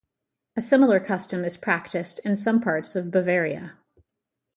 [0.55, 3.73] A similar custom is practiced in some parts of Bavaria.